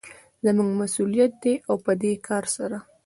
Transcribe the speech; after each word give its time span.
زموږ 0.45 0.69
مسوليت 0.79 1.31
دى 1.43 1.53
او 1.69 1.75
په 1.85 1.91
دې 2.01 2.11
کار 2.27 2.43
سره 2.55 2.77